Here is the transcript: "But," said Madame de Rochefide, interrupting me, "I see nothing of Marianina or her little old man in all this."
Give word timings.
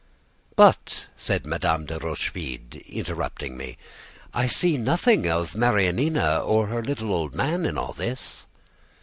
"But," 0.55 1.05
said 1.15 1.45
Madame 1.45 1.85
de 1.85 1.99
Rochefide, 1.99 2.77
interrupting 2.89 3.55
me, 3.55 3.77
"I 4.33 4.47
see 4.47 4.79
nothing 4.79 5.27
of 5.29 5.55
Marianina 5.55 6.39
or 6.43 6.65
her 6.69 6.81
little 6.81 7.13
old 7.13 7.35
man 7.35 7.67
in 7.67 7.77
all 7.77 7.93
this." 7.93 8.47